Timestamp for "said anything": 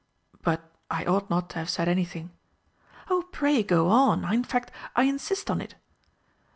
1.69-2.31